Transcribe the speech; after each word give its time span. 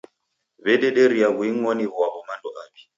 W'adederie 0.63 1.27
w'uing'oni 1.35 1.85
ghwaw'o 1.93 2.21
mando 2.27 2.49
aw'i. 2.63 2.81